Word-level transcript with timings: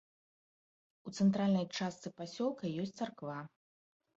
У 1.11 1.13
цэнтральнай 1.17 1.65
частцы 1.77 2.07
пасёлка 2.23 2.73
ёсць 2.85 2.97
царква. 2.99 3.37